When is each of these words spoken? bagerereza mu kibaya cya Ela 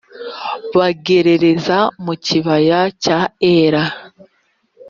bagerereza 0.77 1.77
mu 2.03 2.13
kibaya 2.25 2.79
cya 3.03 3.19
Ela 3.55 3.83